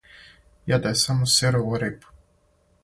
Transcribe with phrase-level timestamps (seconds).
[0.71, 2.07] Једе само сирову рибу!